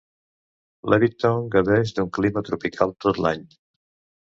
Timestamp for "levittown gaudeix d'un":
0.93-2.11